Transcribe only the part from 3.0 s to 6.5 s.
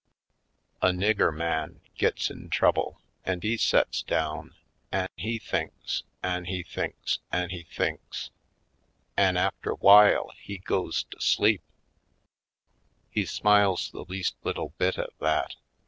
an' he sets down an' he thinks an'